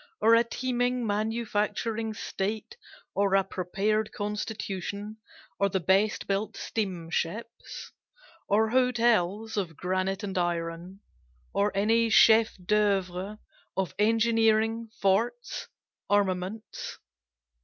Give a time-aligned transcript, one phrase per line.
[0.19, 2.75] Or a teeming manufacturing state?
[3.13, 5.17] or a prepared constitution?
[5.59, 7.91] or the best built steamships?
[8.47, 11.01] Or hotels of granite and iron?
[11.53, 13.37] or any chef d'oeuvres
[13.77, 15.67] of engineering, forts,
[16.09, 16.97] armaments?